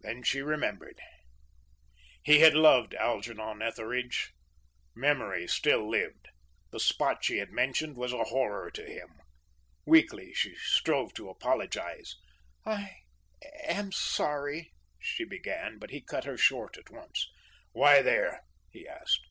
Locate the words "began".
15.24-15.76